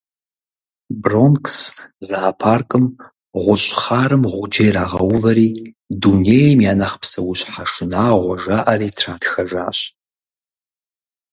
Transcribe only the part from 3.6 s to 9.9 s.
хъарым гъуджэ ирагъэувэри «Дунейм я нэхъ псэущхьэ шынагъуэ» жаӏэри тратхэжащ.